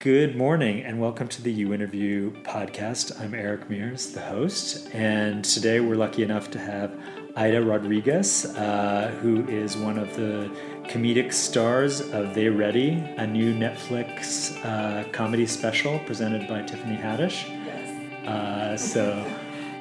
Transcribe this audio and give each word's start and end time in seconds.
Good 0.00 0.36
morning 0.36 0.84
and 0.84 1.00
welcome 1.00 1.26
to 1.26 1.42
the 1.42 1.64
uInterview 1.64 2.44
podcast. 2.44 3.20
I'm 3.20 3.34
Eric 3.34 3.68
Mears, 3.68 4.12
the 4.12 4.20
host, 4.20 4.88
and 4.94 5.44
today 5.44 5.80
we're 5.80 5.96
lucky 5.96 6.22
enough 6.22 6.52
to 6.52 6.58
have 6.60 6.96
Aida 7.34 7.60
Rodriguez, 7.60 8.44
uh, 8.44 9.12
who 9.20 9.44
is 9.48 9.76
one 9.76 9.98
of 9.98 10.14
the 10.14 10.52
comedic 10.84 11.32
stars 11.32 12.00
of 12.12 12.32
They 12.32 12.48
Ready, 12.48 12.90
a 13.16 13.26
new 13.26 13.52
Netflix 13.52 14.56
uh, 14.64 15.02
comedy 15.10 15.46
special 15.46 15.98
presented 16.06 16.46
by 16.46 16.62
Tiffany 16.62 16.96
Haddish. 16.96 17.48
Yes. 17.66 18.28
Uh, 18.28 18.76
so, 18.76 19.26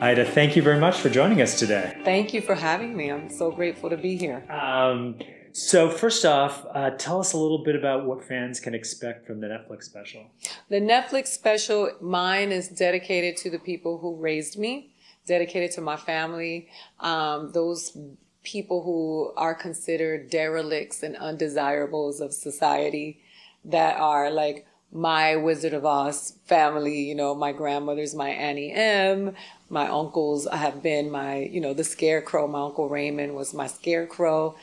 Aida, 0.01 0.25
thank 0.25 0.55
you 0.55 0.63
very 0.63 0.79
much 0.79 0.97
for 0.97 1.09
joining 1.09 1.43
us 1.43 1.59
today. 1.59 1.95
Thank 2.03 2.33
you 2.33 2.41
for 2.41 2.55
having 2.55 2.97
me. 2.97 3.11
I'm 3.11 3.29
so 3.29 3.51
grateful 3.51 3.91
to 3.91 3.97
be 3.97 4.17
here. 4.17 4.43
Um, 4.49 5.19
so, 5.57 5.89
first 5.89 6.23
off, 6.23 6.67
uh, 6.71 6.91
tell 6.91 7.19
us 7.19 7.33
a 7.33 7.37
little 7.37 7.63
bit 7.63 7.75
about 7.75 8.05
what 8.05 8.23
fans 8.23 8.59
can 8.59 8.75
expect 8.75 9.25
from 9.25 9.39
the 9.39 9.47
Netflix 9.47 9.85
special. 9.85 10.27
The 10.69 10.79
Netflix 10.79 11.29
special, 11.29 11.93
mine 11.99 12.51
is 12.51 12.67
dedicated 12.67 13.37
to 13.37 13.49
the 13.49 13.57
people 13.57 13.97
who 13.97 14.17
raised 14.17 14.59
me, 14.59 14.93
dedicated 15.25 15.71
to 15.71 15.81
my 15.81 15.95
family, 15.95 16.69
um, 16.99 17.53
those 17.53 17.97
people 18.43 18.83
who 18.83 19.33
are 19.35 19.55
considered 19.55 20.29
derelicts 20.29 21.01
and 21.01 21.17
undesirables 21.17 22.21
of 22.21 22.33
society 22.33 23.19
that 23.65 23.99
are 23.99 24.29
like 24.29 24.67
my 24.91 25.35
Wizard 25.35 25.73
of 25.73 25.87
Oz 25.87 26.37
family, 26.45 26.99
you 27.01 27.15
know, 27.15 27.33
my 27.33 27.51
grandmother's 27.51 28.13
my 28.13 28.29
Auntie 28.29 28.71
Em, 28.71 29.33
my 29.69 29.87
uncles 29.87 30.47
have 30.51 30.83
been 30.83 31.09
my, 31.09 31.39
you 31.39 31.59
know, 31.59 31.73
the 31.73 31.83
scarecrow. 31.83 32.47
My 32.47 32.61
uncle 32.61 32.87
Raymond 32.87 33.33
was 33.33 33.55
my 33.55 33.65
scarecrow 33.65 34.55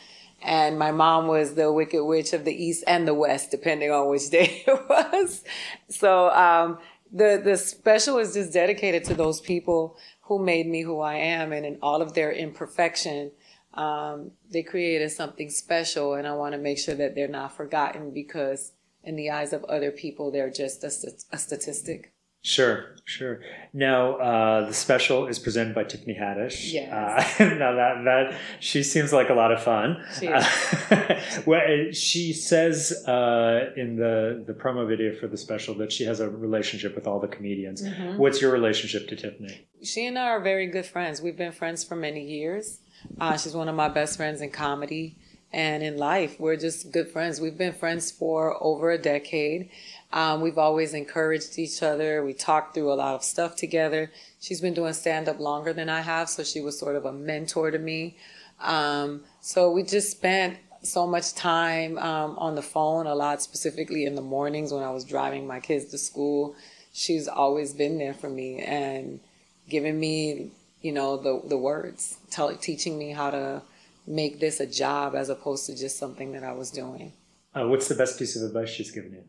and 0.42 0.78
my 0.78 0.90
mom 0.90 1.26
was 1.26 1.54
the 1.54 1.72
Wicked 1.72 2.04
Witch 2.04 2.32
of 2.32 2.44
the 2.44 2.54
East 2.54 2.84
and 2.86 3.06
the 3.08 3.14
West, 3.14 3.50
depending 3.50 3.90
on 3.90 4.08
which 4.08 4.30
day 4.30 4.64
it 4.66 4.88
was. 4.88 5.44
So 5.88 6.30
um, 6.30 6.78
the 7.12 7.40
the 7.42 7.56
special 7.56 8.18
is 8.18 8.34
just 8.34 8.52
dedicated 8.52 9.04
to 9.04 9.14
those 9.14 9.40
people 9.40 9.96
who 10.22 10.38
made 10.38 10.66
me 10.66 10.82
who 10.82 11.00
I 11.00 11.16
am, 11.16 11.52
and 11.52 11.66
in 11.66 11.78
all 11.82 12.00
of 12.00 12.14
their 12.14 12.32
imperfection, 12.32 13.30
um, 13.74 14.30
they 14.50 14.62
created 14.62 15.10
something 15.10 15.50
special, 15.50 16.14
and 16.14 16.26
I 16.26 16.34
want 16.34 16.54
to 16.54 16.58
make 16.58 16.78
sure 16.78 16.94
that 16.94 17.14
they're 17.14 17.28
not 17.28 17.56
forgotten 17.56 18.12
because 18.12 18.72
in 19.02 19.16
the 19.16 19.30
eyes 19.30 19.52
of 19.52 19.64
other 19.64 19.90
people, 19.90 20.30
they're 20.30 20.50
just 20.50 20.82
a, 20.82 20.90
a 21.30 21.38
statistic. 21.38 22.13
Sure, 22.46 22.94
sure. 23.06 23.40
Now, 23.72 24.16
uh, 24.16 24.66
the 24.66 24.74
special 24.74 25.26
is 25.28 25.38
presented 25.38 25.74
by 25.74 25.84
Tiffany 25.84 26.14
Haddish. 26.14 26.70
Yes. 26.74 27.40
Uh, 27.40 27.44
now 27.58 27.72
that 27.74 28.04
that 28.04 28.38
she 28.60 28.82
seems 28.82 29.14
like 29.14 29.30
a 29.30 29.34
lot 29.34 29.50
of 29.50 29.62
fun. 29.62 30.04
She 30.20 30.26
is. 30.26 30.44
Uh, 30.90 31.20
well, 31.46 31.90
she 31.92 32.34
says 32.34 33.02
uh, 33.08 33.70
in 33.78 33.96
the 33.96 34.44
the 34.46 34.52
promo 34.52 34.86
video 34.86 35.14
for 35.18 35.26
the 35.26 35.38
special 35.38 35.74
that 35.76 35.90
she 35.90 36.04
has 36.04 36.20
a 36.20 36.28
relationship 36.28 36.94
with 36.94 37.06
all 37.06 37.18
the 37.18 37.28
comedians. 37.28 37.82
Mhm. 37.82 38.18
What's 38.18 38.42
your 38.42 38.52
relationship 38.52 39.08
to 39.08 39.16
Tiffany? 39.16 39.66
She 39.82 40.06
and 40.06 40.18
I 40.18 40.28
are 40.28 40.40
very 40.40 40.66
good 40.66 40.84
friends. 40.84 41.22
We've 41.22 41.38
been 41.38 41.52
friends 41.52 41.82
for 41.82 41.96
many 41.96 42.22
years. 42.22 42.80
Uh, 43.18 43.38
she's 43.38 43.54
one 43.54 43.70
of 43.70 43.74
my 43.74 43.88
best 43.88 44.18
friends 44.18 44.42
in 44.42 44.50
comedy 44.50 45.16
and 45.54 45.84
in 45.84 45.96
life. 45.96 46.38
We're 46.40 46.56
just 46.56 46.90
good 46.90 47.08
friends. 47.08 47.40
We've 47.40 47.56
been 47.56 47.72
friends 47.72 48.10
for 48.10 48.60
over 48.62 48.90
a 48.90 48.98
decade. 48.98 49.70
Um, 50.12 50.40
we've 50.40 50.58
always 50.58 50.94
encouraged 50.94 51.58
each 51.58 51.82
other. 51.82 52.24
We 52.24 52.34
talked 52.34 52.74
through 52.74 52.92
a 52.92 52.94
lot 52.94 53.14
of 53.14 53.22
stuff 53.22 53.54
together. 53.54 54.10
She's 54.40 54.60
been 54.60 54.74
doing 54.74 54.92
stand 54.92 55.28
up 55.28 55.38
longer 55.38 55.72
than 55.72 55.88
I 55.88 56.00
have, 56.00 56.28
so 56.28 56.42
she 56.42 56.60
was 56.60 56.78
sort 56.78 56.96
of 56.96 57.04
a 57.04 57.12
mentor 57.12 57.70
to 57.70 57.78
me. 57.78 58.16
Um, 58.60 59.22
so 59.40 59.70
we 59.70 59.84
just 59.84 60.10
spent 60.10 60.58
so 60.82 61.06
much 61.06 61.34
time 61.34 61.98
um, 61.98 62.36
on 62.36 62.56
the 62.56 62.62
phone, 62.62 63.06
a 63.06 63.14
lot 63.14 63.40
specifically 63.40 64.04
in 64.04 64.16
the 64.16 64.22
mornings 64.22 64.72
when 64.72 64.82
I 64.82 64.90
was 64.90 65.04
driving 65.04 65.46
my 65.46 65.60
kids 65.60 65.86
to 65.86 65.98
school. 65.98 66.56
She's 66.92 67.28
always 67.28 67.72
been 67.72 67.98
there 67.98 68.14
for 68.14 68.28
me 68.28 68.60
and 68.60 69.20
giving 69.68 69.98
me, 69.98 70.50
you 70.82 70.92
know, 70.92 71.16
the 71.16 71.42
the 71.48 71.56
words, 71.56 72.18
tell, 72.30 72.54
teaching 72.56 72.98
me 72.98 73.12
how 73.12 73.30
to 73.30 73.62
make 74.06 74.40
this 74.40 74.60
a 74.60 74.66
job 74.66 75.14
as 75.14 75.28
opposed 75.28 75.66
to 75.66 75.76
just 75.76 75.98
something 75.98 76.32
that 76.32 76.44
I 76.44 76.52
was 76.52 76.70
doing. 76.70 77.12
Uh, 77.54 77.68
what's 77.68 77.88
the 77.88 77.94
best 77.94 78.18
piece 78.18 78.36
of 78.36 78.42
advice 78.42 78.68
she's 78.68 78.90
given 78.90 79.12
you? 79.12 79.24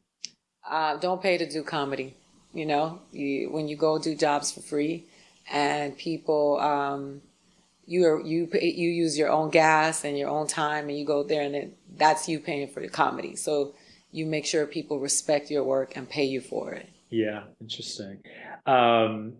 Uh, 0.67 0.97
don't 0.97 1.21
pay 1.21 1.37
to 1.37 1.47
do 1.49 1.63
comedy. 1.63 2.15
You 2.53 2.65
know, 2.65 3.01
you, 3.11 3.51
when 3.51 3.67
you 3.67 3.75
go 3.75 3.99
do 3.99 4.15
jobs 4.15 4.51
for 4.51 4.61
free, 4.61 5.05
and 5.51 5.95
people, 5.97 6.59
um, 6.59 7.21
you 7.85 8.05
are, 8.05 8.21
you 8.21 8.47
pay, 8.47 8.71
you 8.71 8.89
use 8.89 9.17
your 9.17 9.29
own 9.29 9.51
gas 9.51 10.03
and 10.03 10.17
your 10.17 10.29
own 10.29 10.47
time, 10.47 10.89
and 10.89 10.97
you 10.97 11.05
go 11.05 11.23
there, 11.23 11.43
and 11.43 11.55
it, 11.55 11.77
that's 11.97 12.27
you 12.27 12.39
paying 12.39 12.67
for 12.67 12.79
the 12.79 12.87
comedy. 12.87 13.35
So 13.35 13.75
you 14.11 14.25
make 14.25 14.45
sure 14.45 14.65
people 14.65 14.99
respect 14.99 15.51
your 15.51 15.63
work 15.63 15.95
and 15.95 16.09
pay 16.09 16.23
you 16.23 16.41
for 16.41 16.73
it. 16.73 16.89
Yeah, 17.09 17.43
interesting. 17.61 18.19
Um, 18.65 19.33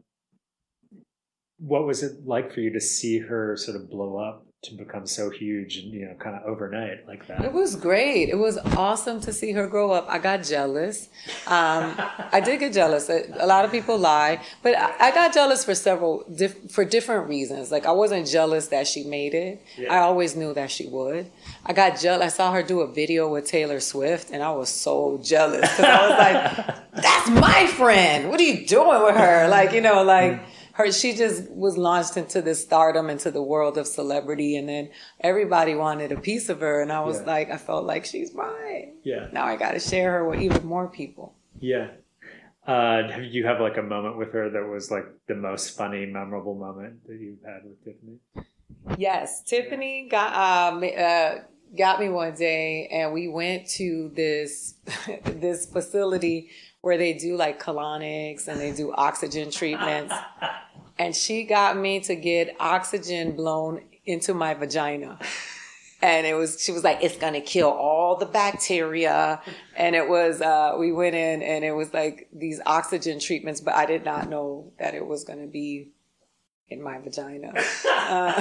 what 1.57 1.87
was 1.87 2.03
it 2.03 2.25
like 2.25 2.53
for 2.53 2.59
you 2.59 2.73
to 2.73 2.81
see 2.81 3.19
her 3.19 3.55
sort 3.57 3.77
of 3.77 3.89
blow 3.89 4.17
up 4.17 4.45
to 4.65 4.73
become 4.75 5.05
so 5.07 5.29
huge 5.29 5.77
and 5.77 5.91
you 5.93 6.05
know 6.05 6.13
kind 6.15 6.35
of 6.35 6.43
overnight 6.43 7.07
like 7.07 7.27
that? 7.27 7.43
It 7.43 7.53
was 7.53 7.75
great. 7.75 8.29
It 8.29 8.37
was 8.37 8.57
awesome 8.75 9.19
to 9.21 9.31
see 9.33 9.51
her 9.53 9.67
grow 9.67 9.91
up. 9.91 10.05
I 10.09 10.19
got 10.19 10.43
jealous. 10.43 11.09
Um, 11.47 11.95
I 12.31 12.41
did 12.43 12.59
get 12.59 12.73
jealous. 12.73 13.09
A 13.09 13.45
lot 13.45 13.65
of 13.65 13.71
people 13.71 13.97
lie, 13.97 14.41
but 14.63 14.75
I 14.75 15.07
I 15.07 15.11
got 15.11 15.33
jealous 15.33 15.63
for 15.63 15.75
several 15.75 16.23
diff- 16.33 16.71
for 16.71 16.83
different 16.85 17.27
reasons. 17.29 17.71
Like 17.71 17.85
I 17.85 17.91
wasn't 17.91 18.27
jealous 18.27 18.67
that 18.67 18.87
she 18.87 19.03
made 19.03 19.33
it. 19.33 19.61
Yeah. 19.77 19.93
I 19.93 19.99
always 19.99 20.35
knew 20.35 20.53
that 20.53 20.71
she 20.71 20.87
would. 20.87 21.31
I 21.65 21.73
got 21.73 21.99
jealous. 21.99 22.25
I 22.25 22.29
saw 22.29 22.51
her 22.53 22.63
do 22.63 22.81
a 22.81 22.87
video 22.87 23.27
with 23.29 23.45
Taylor 23.45 23.79
Swift, 23.79 24.31
and 24.31 24.41
I 24.43 24.51
was 24.51 24.69
so 24.69 25.19
jealous 25.23 25.61
because 25.61 25.85
I 25.85 26.07
was 26.07 26.17
like, 26.25 26.75
"That's 26.93 27.29
my 27.29 27.67
friend. 27.67 28.29
What 28.29 28.39
are 28.39 28.43
you 28.43 28.65
doing 28.65 29.03
with 29.03 29.15
her?" 29.15 29.47
Like 29.47 29.71
you 29.73 29.81
know, 29.81 30.03
like 30.03 30.39
her 30.75 30.91
she 30.91 31.13
just 31.13 31.49
was 31.51 31.77
launched 31.77 32.17
into 32.17 32.41
this 32.41 32.61
stardom 32.63 33.09
into 33.09 33.31
the 33.31 33.41
world 33.41 33.77
of 33.77 33.87
celebrity 33.87 34.57
and 34.57 34.67
then 34.69 34.89
everybody 35.21 35.73
wanted 35.75 36.11
a 36.11 36.19
piece 36.19 36.49
of 36.49 36.59
her 36.59 36.81
and 36.81 36.91
i 36.91 36.99
was 36.99 37.19
Yeah. 37.19 37.25
like 37.33 37.49
i 37.51 37.57
felt 37.57 37.85
like 37.85 38.03
she's 38.05 38.33
mine 38.33 38.93
yeah, 39.03 39.27
now 39.31 39.45
i 39.45 39.55
got 39.55 39.71
to 39.71 39.79
share 39.79 40.11
her 40.13 40.29
with 40.29 40.41
even 40.41 40.65
more 40.65 40.87
people 40.87 41.33
yeah. 41.59 41.87
Uh, 42.67 43.07
have 43.11 43.23
you 43.23 43.45
have 43.45 43.61
like 43.61 43.77
a 43.77 43.81
moment 43.83 44.17
with 44.17 44.33
her 44.33 44.49
that 44.49 44.67
was 44.67 44.89
like 44.89 45.05
the 45.27 45.35
most 45.35 45.77
funny, 45.77 46.03
memorable 46.07 46.55
moment 46.55 47.05
that 47.07 47.19
you've 47.19 47.41
had 47.45 47.61
with 47.63 47.77
Tiffany? 47.85 48.17
yes 48.97 49.41
tiffany 49.43 50.07
got 50.09 50.33
um, 50.73 50.83
uh, 50.97 51.35
got 51.77 51.99
me 51.99 52.09
one 52.09 52.33
day 52.35 52.87
and 52.91 53.13
we 53.13 53.27
went 53.27 53.67
to 53.67 54.11
this 54.15 54.75
this 55.25 55.65
facility 55.67 56.49
where 56.81 56.97
they 56.97 57.13
do 57.13 57.35
like 57.35 57.61
colonics 57.61 58.47
and 58.47 58.59
they 58.59 58.71
do 58.71 58.91
oxygen 58.93 59.49
treatments 59.51 60.13
and 60.97 61.15
she 61.15 61.43
got 61.43 61.77
me 61.77 61.99
to 62.01 62.15
get 62.15 62.55
oxygen 62.59 63.35
blown 63.35 63.81
into 64.05 64.33
my 64.33 64.53
vagina. 64.53 65.19
And 66.01 66.27
it 66.27 66.35
was, 66.35 66.61
she 66.61 66.71
was 66.71 66.83
like, 66.83 66.99
it's 67.01 67.17
gonna 67.17 67.41
kill 67.41 67.69
all 67.69 68.15
the 68.15 68.25
bacteria. 68.25 69.41
And 69.75 69.95
it 69.95 70.07
was, 70.07 70.41
uh, 70.41 70.75
we 70.77 70.91
went 70.91 71.15
in 71.15 71.41
and 71.41 71.65
it 71.65 71.71
was 71.71 71.93
like 71.93 72.27
these 72.31 72.61
oxygen 72.65 73.19
treatments, 73.19 73.61
but 73.61 73.73
I 73.73 73.85
did 73.85 74.05
not 74.05 74.29
know 74.29 74.71
that 74.77 74.93
it 74.93 75.05
was 75.05 75.23
gonna 75.23 75.47
be 75.47 75.91
in 76.69 76.81
my 76.81 76.99
vagina. 76.99 77.53
Uh, 78.07 78.39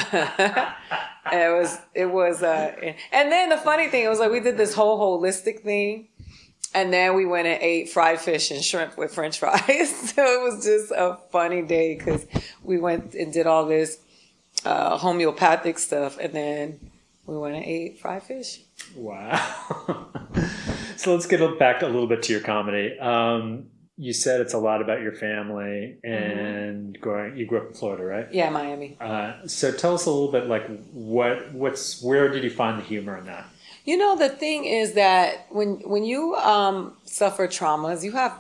and 1.32 1.41
it 1.41 1.59
was, 1.59 1.78
it 1.94 2.04
was, 2.04 2.42
uh, 2.42 2.71
and 3.12 3.32
then 3.32 3.48
the 3.48 3.56
funny 3.56 3.88
thing, 3.88 4.04
it 4.04 4.09
was 4.09 4.19
like 4.19 4.31
we 4.31 4.41
did 4.41 4.59
this 4.59 4.75
whole 4.75 5.00
holistic 5.00 5.62
thing. 5.62 6.09
And 6.75 6.93
then 6.93 7.15
we 7.15 7.25
went 7.25 7.47
and 7.47 7.62
ate 7.62 7.89
fried 7.89 8.21
fish 8.21 8.51
and 8.51 8.62
shrimp 8.62 8.99
with 8.99 9.15
french 9.15 9.39
fries. 9.39 10.11
so 10.15 10.23
it 10.23 10.43
was 10.43 10.65
just 10.65 10.91
a 10.91 11.17
funny 11.31 11.62
day 11.62 11.97
because 11.97 12.27
we 12.62 12.79
went 12.79 13.15
and 13.15 13.33
did 13.33 13.47
all 13.47 13.67
this 13.67 13.99
uh, 14.65 14.99
homeopathic 14.99 15.79
stuff. 15.79 16.19
And 16.19 16.33
then 16.33 16.91
we 17.27 17.39
went 17.39 17.55
and 17.55 17.65
ate 17.65 18.01
fried 18.01 18.25
fish. 18.25 18.61
Wow. 18.97 20.09
so 20.97 21.15
let's 21.15 21.27
get 21.27 21.59
back 21.59 21.83
a 21.83 21.87
little 21.87 22.09
bit 22.09 22.25
to 22.25 22.33
your 22.33 22.43
comedy. 22.43 22.99
Um, 22.99 23.67
you 23.97 24.13
said 24.13 24.41
it's 24.41 24.54
a 24.54 24.59
lot 24.59 24.83
about 24.83 25.01
your 25.03 25.13
family 25.13 25.98
and 26.03 27.01
growing. 27.01 27.37
You 27.37 27.47
grew 27.47 27.59
up 27.59 27.69
in 27.69 27.75
Florida, 27.75 28.04
right? 28.04 28.27
Yeah, 28.33 28.51
Miami. 28.51 28.97
Uh, 29.01 29.47
so 29.47 29.71
tell 29.71 29.95
us 29.95 30.07
a 30.07 30.10
little 30.10 30.33
bit, 30.33 30.48
like 30.48 30.66
what, 30.91 31.53
what's, 31.53 32.03
where 32.03 32.28
did 32.28 32.43
you 32.43 32.51
find 32.51 32.81
the 32.81 32.84
humor 32.84 33.16
in 33.16 33.27
that? 33.27 33.47
You 33.84 33.98
know, 33.98 34.16
the 34.16 34.31
thing 34.31 34.65
is 34.65 34.95
that 34.95 35.47
when 35.51 35.77
when 35.89 36.04
you 36.04 36.34
um, 36.36 36.97
suffer 37.04 37.47
traumas, 37.47 38.03
you 38.03 38.13
have 38.13 38.34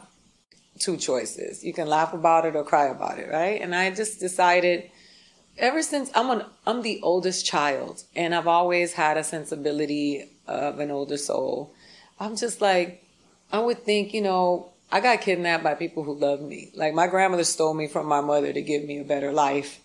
two 0.78 0.96
choices. 0.96 1.62
You 1.62 1.72
can 1.72 1.86
laugh 1.86 2.12
about 2.12 2.46
it 2.46 2.56
or 2.56 2.64
cry 2.64 2.86
about 2.86 3.18
it, 3.18 3.28
right? 3.30 3.60
And 3.60 3.74
I 3.74 3.90
just 3.90 4.20
decided 4.20 4.90
ever 5.58 5.82
since 5.82 6.10
I'm 6.14 6.30
an 6.30 6.46
I'm 6.66 6.82
the 6.82 7.00
oldest 7.02 7.44
child 7.44 8.02
and 8.16 8.34
I've 8.34 8.48
always 8.48 8.94
had 8.94 9.16
a 9.16 9.24
sensibility 9.24 10.30
of 10.46 10.80
an 10.80 10.90
older 10.90 11.16
soul. 11.16 11.74
I'm 12.18 12.36
just 12.36 12.60
like 12.60 13.04
I 13.52 13.60
would 13.60 13.78
think, 13.84 14.14
you 14.14 14.22
know, 14.22 14.72
I 14.90 15.00
got 15.00 15.20
kidnapped 15.20 15.62
by 15.62 15.74
people 15.74 16.04
who 16.04 16.14
love 16.14 16.40
me. 16.40 16.70
Like 16.74 16.94
my 16.94 17.06
grandmother 17.06 17.44
stole 17.44 17.74
me 17.74 17.86
from 17.86 18.06
my 18.06 18.20
mother 18.20 18.52
to 18.52 18.62
give 18.62 18.84
me 18.84 18.98
a 18.98 19.04
better 19.04 19.32
life. 19.32 19.80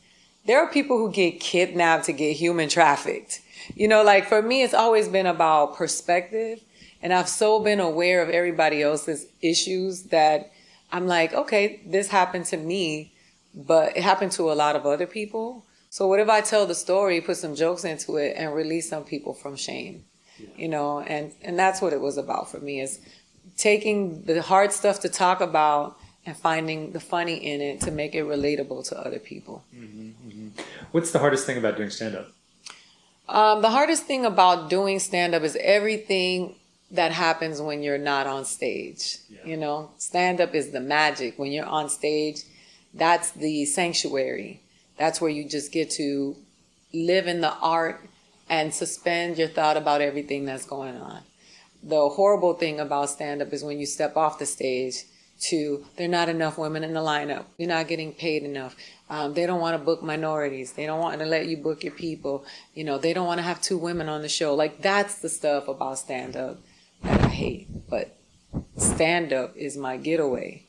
There 0.46 0.60
are 0.60 0.68
people 0.72 0.98
who 0.98 1.12
get 1.12 1.40
kidnapped 1.40 2.06
to 2.06 2.14
get 2.14 2.36
human 2.36 2.70
trafficked. 2.70 3.42
You 3.76 3.88
know, 3.88 4.04
like 4.04 4.28
for 4.28 4.42
me, 4.42 4.64
it's 4.64 4.74
always 4.74 5.08
been 5.08 5.28
about 5.28 5.76
perspective 5.76 6.62
And 7.02 7.14
I've 7.14 7.30
so 7.30 7.60
been 7.60 7.80
aware 7.80 8.22
of 8.22 8.30
everybody 8.30 8.82
else's 8.82 9.28
issues 9.42 10.04
that 10.04 10.52
I'm 10.92 11.08
like, 11.08 11.34
okay, 11.34 11.82
this 11.86 12.10
happened 12.10 12.46
to 12.46 12.58
me, 12.58 13.14
but 13.54 13.96
it 13.96 14.04
happened 14.04 14.32
to 14.34 14.52
a 14.52 14.54
lot 14.54 14.76
of 14.76 14.86
other 14.86 15.08
people. 15.08 15.66
So 15.90 16.08
what 16.08 16.20
if 16.20 16.30
I 16.30 16.42
tell 16.42 16.66
the 16.66 16.76
story, 16.76 17.22
put 17.22 17.38
some 17.38 17.56
jokes 17.56 17.84
into 17.86 18.18
it, 18.18 18.36
and 18.38 18.54
release 18.54 18.90
some 18.90 19.04
people 19.04 19.34
from 19.34 19.56
shame? 19.56 20.04
Yeah. 20.38 20.48
You 20.58 20.68
know, 20.70 21.00
and 21.02 21.32
and 21.42 21.58
that's 21.58 21.82
what 21.82 21.94
it 21.94 22.02
was 22.02 22.18
about 22.18 22.52
for 22.52 22.60
me 22.60 22.80
is 22.82 23.00
taking 23.58 24.24
the 24.24 24.42
hard 24.42 24.72
stuff 24.72 25.00
to 25.02 25.10
talk 25.10 25.42
about 25.42 25.98
and 26.26 26.36
finding 26.38 26.92
the 26.92 27.00
funny 27.00 27.36
in 27.36 27.62
it 27.62 27.82
to 27.82 27.92
make 27.92 28.14
it 28.14 28.24
relatable 28.26 28.88
to 28.90 29.00
other 29.00 29.20
people. 29.20 29.64
Mm-hmm, 29.76 30.02
mm-hmm. 30.10 30.29
What's 30.92 31.12
the 31.12 31.20
hardest 31.20 31.46
thing 31.46 31.58
about 31.58 31.78
doing 31.78 31.90
stand 31.90 32.16
up? 32.16 32.28
Um, 33.28 33.62
the 33.62 33.70
hardest 33.70 34.06
thing 34.06 34.26
about 34.26 34.70
doing 34.70 35.00
stand 35.00 35.36
up 35.36 35.44
is 35.44 35.56
everything 35.62 36.56
that 36.92 37.12
happens 37.12 37.62
when 37.62 37.84
you're 37.84 38.00
not 38.00 38.26
on 38.26 38.46
stage. 38.46 39.18
Yeah. 39.30 39.46
You 39.46 39.58
know, 39.58 39.92
stand 39.98 40.42
up 40.42 40.56
is 40.56 40.72
the 40.72 40.80
magic. 40.80 41.38
When 41.38 41.52
you're 41.52 41.66
on 41.66 41.90
stage, 41.90 42.42
that's 42.94 43.32
the 43.32 43.66
sanctuary. 43.66 44.62
That's 44.98 45.22
where 45.22 45.30
you 45.30 45.48
just 45.48 45.72
get 45.72 45.92
to 45.92 46.36
live 46.92 47.28
in 47.28 47.42
the 47.42 47.54
art 47.54 48.10
and 48.50 48.74
suspend 48.74 49.38
your 49.38 49.48
thought 49.48 49.78
about 49.78 50.02
everything 50.02 50.46
that's 50.46 50.66
going 50.66 50.98
on. 50.98 51.22
The 51.84 52.10
horrible 52.10 52.56
thing 52.56 52.80
about 52.80 53.12
stand 53.12 53.44
up 53.44 53.54
is 53.54 53.64
when 53.64 53.80
you 53.80 53.86
step 53.86 54.18
off 54.18 54.40
the 54.40 54.48
stage 54.48 55.04
to 55.40 55.86
there 55.96 56.06
are 56.06 56.12
not 56.12 56.30
enough 56.30 56.58
women 56.58 56.84
in 56.84 56.94
the 56.94 57.00
lineup. 57.00 57.46
You're 57.58 57.70
not 57.70 57.88
getting 57.88 58.14
paid 58.14 58.44
enough. 58.44 58.76
Um, 59.10 59.34
they 59.34 59.46
don't 59.46 59.62
want 59.62 59.78
to 59.78 59.84
book 59.84 60.04
minorities. 60.04 60.74
They 60.74 60.86
don't 60.86 61.00
want 61.00 61.20
to 61.20 61.26
let 61.26 61.48
you 61.48 61.58
book 61.58 61.84
your 61.84 61.94
people. 61.94 62.46
You 62.74 62.84
know, 62.84 62.98
they 62.98 63.14
don't 63.14 63.26
want 63.26 63.40
to 63.40 63.44
have 63.44 63.62
two 63.62 63.78
women 63.78 64.10
on 64.10 64.22
the 64.22 64.30
show. 64.30 64.54
Like 64.54 64.82
that's 64.82 65.16
the 65.16 65.30
stuff 65.30 65.68
about 65.68 65.98
stand 65.98 66.36
up 66.36 66.60
that 67.04 67.22
I 67.22 67.28
hate. 67.28 67.68
But 67.90 68.18
stand 68.78 69.34
up 69.34 69.56
is 69.56 69.78
my 69.78 69.98
getaway 69.98 70.66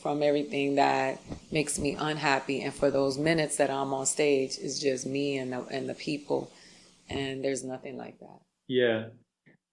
from 0.00 0.22
everything 0.22 0.76
that 0.76 1.18
makes 1.50 1.78
me 1.78 1.96
unhappy. 1.98 2.62
And 2.62 2.72
for 2.72 2.90
those 2.90 3.18
minutes 3.18 3.56
that 3.56 3.70
I'm 3.70 3.92
on 3.92 4.06
stage, 4.06 4.56
it's 4.60 4.78
just 4.78 5.06
me 5.06 5.36
and 5.36 5.52
the, 5.52 5.64
and 5.66 5.88
the 5.88 5.94
people. 5.94 6.50
And 7.08 7.44
there's 7.44 7.64
nothing 7.64 7.98
like 7.98 8.18
that. 8.20 8.40
Yeah. 8.66 9.06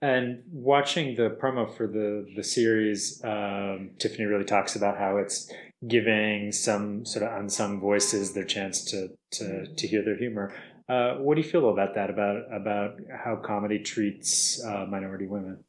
And 0.02 0.44
watching 0.52 1.16
the 1.16 1.30
promo 1.42 1.76
for 1.76 1.88
the 1.88 2.28
the 2.36 2.44
series, 2.44 3.22
um, 3.24 3.92
Tiffany 3.98 4.26
really 4.26 4.46
talks 4.46 4.76
about 4.76 4.98
how 4.98 5.18
it's 5.18 5.52
giving 5.88 6.52
some 6.52 7.06
sort 7.06 7.26
of 7.26 7.40
unsung 7.40 7.80
voices 7.80 8.34
their 8.34 8.44
chance 8.44 8.84
to 8.86 9.10
to 9.32 9.66
to 9.68 9.88
hear 9.88 10.04
their 10.04 10.18
humor. 10.18 10.54
Uh, 10.88 11.16
what 11.16 11.36
do 11.36 11.42
you 11.42 11.50
feel 11.50 11.70
about 11.70 11.96
that? 11.96 12.10
About 12.12 12.44
about 12.54 13.00
how 13.24 13.38
comedy 13.38 13.80
treats 13.80 14.64
uh, 14.64 14.86
minority 14.88 15.26
women? 15.26 15.64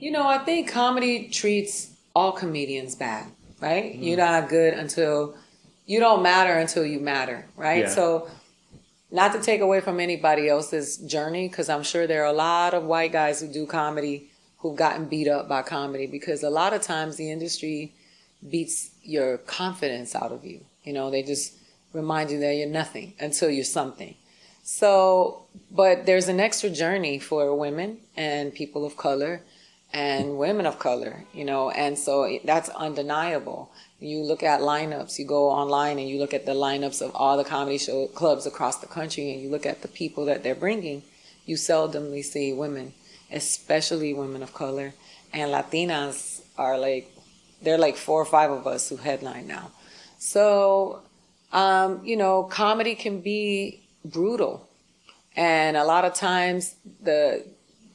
You 0.00 0.10
know, 0.10 0.26
I 0.26 0.38
think 0.38 0.68
comedy 0.68 1.28
treats 1.28 1.96
all 2.14 2.32
comedians 2.32 2.96
bad, 2.96 3.26
right? 3.60 3.94
Mm. 3.94 4.04
You're 4.04 4.16
not 4.16 4.48
good 4.48 4.74
until 4.74 5.36
you 5.86 6.00
don't 6.00 6.22
matter 6.22 6.54
until 6.58 6.84
you 6.84 6.98
matter, 7.00 7.46
right? 7.56 7.84
Yeah. 7.84 7.88
So 7.88 8.28
not 9.10 9.32
to 9.32 9.40
take 9.40 9.60
away 9.60 9.80
from 9.80 10.00
anybody 10.00 10.48
else's 10.48 10.96
journey, 10.98 11.48
because 11.48 11.68
I'm 11.68 11.82
sure 11.82 12.06
there 12.06 12.22
are 12.22 12.32
a 12.32 12.32
lot 12.32 12.74
of 12.74 12.84
white 12.84 13.12
guys 13.12 13.40
who 13.40 13.48
do 13.48 13.66
comedy 13.66 14.30
who've 14.58 14.76
gotten 14.76 15.06
beat 15.06 15.26
up 15.26 15.48
by 15.48 15.62
comedy 15.62 16.06
because 16.06 16.42
a 16.42 16.50
lot 16.50 16.72
of 16.72 16.82
times 16.82 17.16
the 17.16 17.30
industry 17.30 17.92
beats 18.48 18.90
your 19.02 19.38
confidence 19.38 20.14
out 20.14 20.32
of 20.32 20.44
you. 20.44 20.60
You 20.84 20.92
know, 20.92 21.10
they 21.10 21.22
just 21.22 21.54
remind 21.92 22.30
you 22.30 22.38
that 22.40 22.54
you're 22.54 22.68
nothing 22.68 23.14
until 23.18 23.50
you're 23.50 23.64
something. 23.64 24.14
So, 24.62 25.44
but 25.70 26.06
there's 26.06 26.28
an 26.28 26.40
extra 26.40 26.70
journey 26.70 27.18
for 27.18 27.54
women 27.56 27.98
and 28.16 28.54
people 28.54 28.84
of 28.84 28.96
color 28.96 29.42
and 29.92 30.38
women 30.38 30.66
of 30.66 30.78
color, 30.78 31.24
you 31.34 31.44
know, 31.44 31.70
and 31.70 31.98
so 31.98 32.38
that's 32.44 32.68
undeniable. 32.70 33.70
You 33.98 34.20
look 34.22 34.42
at 34.42 34.60
lineups, 34.60 35.18
you 35.18 35.26
go 35.26 35.50
online 35.50 35.98
and 35.98 36.08
you 36.08 36.18
look 36.18 36.32
at 36.32 36.46
the 36.46 36.52
lineups 36.52 37.02
of 37.02 37.10
all 37.14 37.36
the 37.36 37.44
comedy 37.44 37.78
show 37.78 38.06
clubs 38.08 38.46
across 38.46 38.78
the 38.78 38.86
country 38.86 39.32
and 39.32 39.42
you 39.42 39.50
look 39.50 39.66
at 39.66 39.82
the 39.82 39.88
people 39.88 40.24
that 40.26 40.42
they're 40.42 40.54
bringing, 40.54 41.02
you 41.44 41.56
seldomly 41.56 42.24
see 42.24 42.52
women, 42.52 42.94
especially 43.32 44.14
women 44.14 44.42
of 44.42 44.54
color. 44.54 44.94
And 45.32 45.50
Latinas 45.50 46.42
are 46.56 46.78
like, 46.78 47.12
they're 47.62 47.78
like 47.78 47.96
four 47.96 48.22
or 48.22 48.26
five 48.26 48.50
of 48.50 48.66
us 48.66 48.88
who 48.88 48.96
headline 48.96 49.48
now. 49.48 49.72
So, 50.18 51.02
um, 51.52 52.04
you 52.04 52.16
know, 52.16 52.44
comedy 52.44 52.94
can 52.94 53.20
be 53.20 53.80
brutal. 54.04 54.68
And 55.36 55.76
a 55.76 55.84
lot 55.84 56.04
of 56.04 56.14
times 56.14 56.74
the 57.02 57.44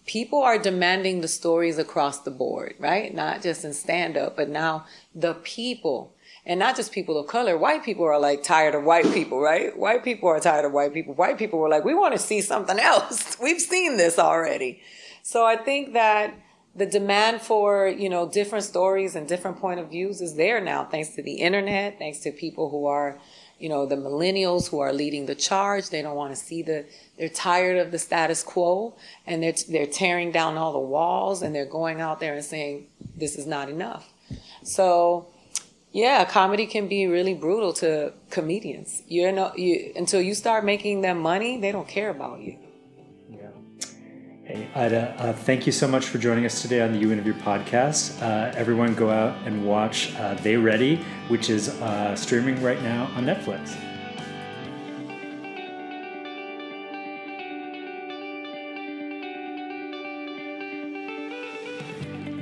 people 0.06 0.42
are 0.42 0.58
demanding 0.58 1.22
the 1.22 1.28
stories 1.28 1.78
across 1.78 2.20
the 2.20 2.32
board, 2.32 2.76
right? 2.80 3.14
Not 3.14 3.42
just 3.42 3.66
in 3.66 3.74
stand 3.74 4.18
up, 4.18 4.36
but 4.36 4.50
now 4.50 4.86
the 5.14 5.34
people. 5.36 6.14
And 6.46 6.60
not 6.60 6.76
just 6.76 6.92
people 6.92 7.18
of 7.18 7.26
color. 7.26 7.58
White 7.58 7.84
people 7.84 8.06
are 8.06 8.20
like 8.20 8.44
tired 8.44 8.76
of 8.76 8.84
white 8.84 9.12
people, 9.12 9.42
right? 9.42 9.76
White 9.76 10.04
people 10.04 10.30
are 10.30 10.40
tired 10.40 10.66
of 10.66 10.74
white 10.74 10.94
people. 10.94 11.16
White 11.16 11.40
people 11.40 11.58
were 11.58 11.70
like, 11.70 11.84
we 11.84 11.96
want 11.96 12.14
to 12.14 12.20
see 12.20 12.40
something 12.42 12.80
else. 12.92 13.38
We've 13.42 13.62
seen 13.62 13.98
this 13.98 14.20
already. 14.20 14.82
So 15.24 15.44
I 15.44 15.56
think 15.56 15.94
that 15.94 16.36
the 16.76 16.86
demand 16.86 17.42
for, 17.42 17.88
you 17.88 18.10
know, 18.10 18.28
different 18.28 18.66
stories 18.66 19.16
and 19.16 19.28
different 19.28 19.60
point 19.60 19.80
of 19.80 19.90
views 19.90 20.20
is 20.20 20.36
there 20.36 20.60
now, 20.60 20.84
thanks 20.84 21.10
to 21.16 21.24
the 21.24 21.36
internet, 21.36 21.98
thanks 21.98 22.20
to 22.20 22.32
people 22.32 22.70
who 22.70 22.86
are, 22.86 23.18
you 23.60 23.70
know, 23.70 23.86
the 23.86 23.96
millennials 23.96 24.70
who 24.70 24.80
are 24.80 24.92
leading 24.92 25.26
the 25.26 25.36
charge. 25.36 25.90
They 25.90 26.02
don't 26.02 26.16
want 26.16 26.36
to 26.36 26.36
see 26.36 26.62
the 26.62 26.86
they're 27.18 27.30
tired 27.30 27.78
of 27.78 27.92
the 27.92 28.00
status 28.00 28.44
quo 28.44 28.94
and 29.26 29.42
they're, 29.42 29.54
they're 29.70 29.86
tearing 29.86 30.34
down 30.34 30.58
all 30.58 30.74
the 30.74 30.80
walls 30.80 31.42
and 31.42 31.56
they're 31.56 31.66
going 31.66 32.02
out 32.02 32.20
there 32.20 32.34
and 32.34 32.44
saying, 32.44 32.88
this 33.16 33.38
is 33.38 33.48
not 33.48 33.70
enough. 33.70 34.12
So, 34.64 35.28
yeah, 35.94 36.26
comedy 36.26 36.66
can 36.66 36.90
be 36.90 37.08
really 37.08 37.34
brutal 37.34 37.72
to 37.74 38.12
comedians. 38.30 39.02
You're 39.08 39.32
not, 39.32 39.58
you, 39.58 39.94
until 39.96 40.22
you 40.22 40.36
start 40.36 40.66
making 40.66 41.00
them 41.00 41.20
money, 41.20 41.58
they 41.62 41.72
don't 41.72 41.88
care 41.88 42.10
about 42.10 42.42
you. 42.42 42.58
Hey, 44.46 44.68
Aida, 44.76 45.16
uh, 45.18 45.34
thank 45.34 45.66
you 45.66 45.72
so 45.72 45.88
much 45.88 46.06
for 46.06 46.20
joining 46.20 46.46
us 46.46 46.62
today 46.62 46.80
on 46.80 46.92
the 46.92 47.02
uInterview 47.02 47.34
podcast. 47.42 48.22
Uh, 48.22 48.54
everyone 48.56 48.94
go 48.94 49.10
out 49.10 49.36
and 49.48 49.66
watch 49.66 50.16
uh, 50.18 50.36
They 50.36 50.56
Ready, 50.56 51.04
which 51.30 51.50
is 51.50 51.70
uh, 51.82 52.16
streaming 52.16 52.62
right 52.62 52.80
now 52.84 53.10
on 53.16 53.26
Netflix. 53.26 53.76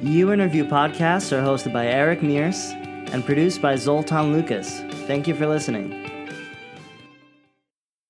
uInterview 0.03 0.67
podcasts 0.67 1.31
are 1.31 1.41
hosted 1.41 1.71
by 1.71 1.87
Eric 1.87 2.21
Mears 2.21 2.71
and 3.13 3.23
produced 3.23 3.61
by 3.61 3.77
Zoltan 3.77 4.33
Lucas. 4.33 4.81
Thank 5.07 5.25
you 5.25 5.35
for 5.35 5.47
listening. 5.47 6.02